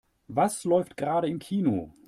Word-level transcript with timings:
Was 0.27 0.63
läuft 0.63 0.97
gerade 0.97 1.27
im 1.29 1.37
Kino? 1.37 1.93